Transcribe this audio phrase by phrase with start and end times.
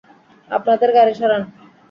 [0.49, 1.43] আপনাদের গাড়ি সরান।